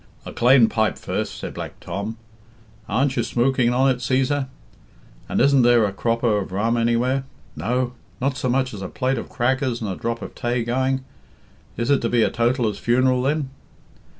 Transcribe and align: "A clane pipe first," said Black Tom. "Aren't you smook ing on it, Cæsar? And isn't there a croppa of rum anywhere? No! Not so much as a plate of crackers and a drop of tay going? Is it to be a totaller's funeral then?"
"A 0.25 0.33
clane 0.33 0.67
pipe 0.67 0.97
first," 0.97 1.35
said 1.37 1.53
Black 1.53 1.79
Tom. 1.79 2.17
"Aren't 2.89 3.15
you 3.15 3.21
smook 3.21 3.59
ing 3.59 3.71
on 3.71 3.87
it, 3.91 3.97
Cæsar? 3.97 4.47
And 5.29 5.39
isn't 5.39 5.61
there 5.61 5.85
a 5.85 5.93
croppa 5.93 6.25
of 6.41 6.51
rum 6.51 6.75
anywhere? 6.75 7.23
No! 7.55 7.93
Not 8.19 8.35
so 8.35 8.49
much 8.49 8.73
as 8.73 8.81
a 8.81 8.87
plate 8.87 9.19
of 9.19 9.29
crackers 9.29 9.79
and 9.79 9.87
a 9.91 9.95
drop 9.95 10.23
of 10.23 10.33
tay 10.33 10.63
going? 10.63 11.01
Is 11.77 11.91
it 11.91 12.01
to 12.01 12.09
be 12.09 12.23
a 12.23 12.31
totaller's 12.31 12.79
funeral 12.79 13.21
then?" 13.21 13.51